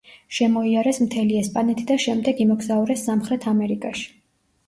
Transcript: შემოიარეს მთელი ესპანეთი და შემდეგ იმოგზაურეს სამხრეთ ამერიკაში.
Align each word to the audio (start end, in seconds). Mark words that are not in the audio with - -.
შემოიარეს 0.35 0.99
მთელი 1.01 1.35
ესპანეთი 1.41 1.85
და 1.91 1.97
შემდეგ 2.05 2.41
იმოგზაურეს 2.45 3.05
სამხრეთ 3.09 3.47
ამერიკაში. 3.53 4.09